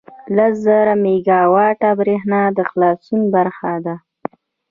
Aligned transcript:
لس 0.35 0.53
زره 0.65 0.93
میګاوټه 1.03 1.89
بریښنا 1.99 2.41
د 2.57 2.59
خلاصون 2.69 3.21
برخه 3.35 3.73
ده. 3.85 3.95